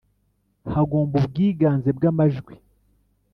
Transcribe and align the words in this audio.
hagomba 0.73 1.13
ubwiganze 1.19 1.89
bw 1.97 2.03
amajwi 2.11 2.53